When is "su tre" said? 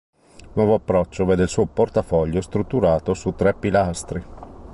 3.13-3.53